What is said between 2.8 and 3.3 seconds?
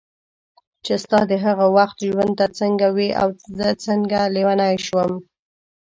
وې او